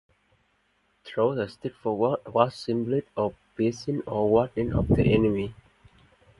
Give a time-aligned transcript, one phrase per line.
[1.05, 5.53] Throwing the sticks forward was symbolic of piercing or warding off the enemy.